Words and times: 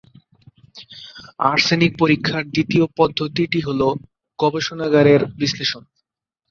Arsenic 1.43 1.91
পরীক্ষার 1.99 2.43
দ্বিতীয় 2.53 2.85
পদ্ধতিটি 2.97 3.59
হলো 3.67 3.87
গবেষণাগারের 4.39 5.21
বিশ্লেষণ। 5.39 5.83